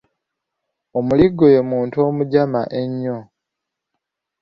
Omuligo 0.97 1.45
ye 1.53 1.59
muntu 1.71 1.95
omujama 2.07 2.61
ennyo. 2.81 3.17